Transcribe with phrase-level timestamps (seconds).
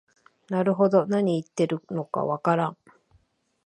[0.49, 2.77] なるほど、なに言ってるのかわからん